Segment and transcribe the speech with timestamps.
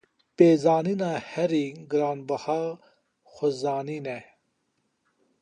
[0.35, 2.63] Pêzanîna herî giranbiha,
[3.33, 4.19] xwezanîn e.